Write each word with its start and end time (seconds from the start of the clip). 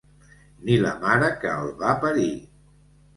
Ni 0.69 0.77
la 0.85 0.93
mare 1.03 1.27
que 1.43 1.51
el 1.65 1.69
va 1.83 1.91
parir. 2.05 2.31